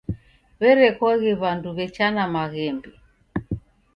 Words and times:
W'erekoghe 0.59 1.31
w'andu 1.41 1.69
w'echana 1.77 2.23
maghembe. 2.33 2.89